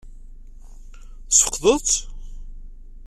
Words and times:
Tesfeqdeḍ-tt? 1.27 1.97